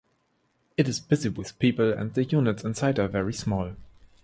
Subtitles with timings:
[0.77, 3.75] It is busy with people and the units inside are very small.